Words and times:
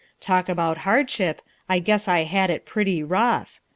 Talk 0.19 0.49
about 0.49 0.79
hardship, 0.79 1.43
I 1.69 1.77
guess 1.77 2.07
I 2.07 2.23
had 2.23 2.49
it 2.49 2.65
pretty 2.65 3.03
rough! 3.03 3.59